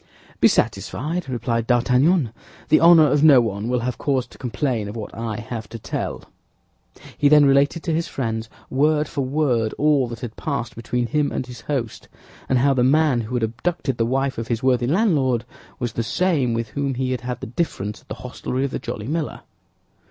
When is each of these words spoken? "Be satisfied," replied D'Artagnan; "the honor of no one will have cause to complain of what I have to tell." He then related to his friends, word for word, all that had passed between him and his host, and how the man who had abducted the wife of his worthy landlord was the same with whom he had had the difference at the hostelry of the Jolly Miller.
"Be 0.39 0.47
satisfied," 0.47 1.29
replied 1.29 1.67
D'Artagnan; 1.67 2.31
"the 2.69 2.79
honor 2.79 3.05
of 3.05 3.23
no 3.23 3.39
one 3.39 3.69
will 3.69 3.81
have 3.81 3.99
cause 3.99 4.25
to 4.25 4.39
complain 4.39 4.87
of 4.87 4.95
what 4.95 5.13
I 5.13 5.35
have 5.37 5.69
to 5.69 5.77
tell." 5.77 6.23
He 7.19 7.29
then 7.29 7.45
related 7.45 7.83
to 7.83 7.93
his 7.93 8.07
friends, 8.07 8.49
word 8.71 9.07
for 9.07 9.21
word, 9.21 9.75
all 9.77 10.07
that 10.07 10.21
had 10.21 10.35
passed 10.35 10.75
between 10.75 11.05
him 11.05 11.31
and 11.31 11.45
his 11.45 11.61
host, 11.61 12.07
and 12.49 12.57
how 12.57 12.73
the 12.73 12.83
man 12.83 13.21
who 13.21 13.35
had 13.35 13.43
abducted 13.43 13.97
the 13.99 14.05
wife 14.07 14.39
of 14.39 14.47
his 14.47 14.63
worthy 14.63 14.87
landlord 14.87 15.45
was 15.77 15.93
the 15.93 16.01
same 16.01 16.55
with 16.55 16.69
whom 16.69 16.95
he 16.95 17.11
had 17.11 17.21
had 17.21 17.39
the 17.39 17.45
difference 17.45 18.01
at 18.01 18.07
the 18.07 18.15
hostelry 18.25 18.65
of 18.65 18.71
the 18.71 18.79
Jolly 18.79 19.07
Miller. 19.07 19.41